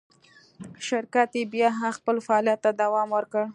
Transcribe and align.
شرکت 0.87 1.29
یې 1.37 1.43
بیا 1.53 1.69
هم 1.77 1.91
خپل 1.97 2.15
فعالیت 2.27 2.59
ته 2.65 2.71
دوام 2.81 3.07
ورکړ. 3.13 3.43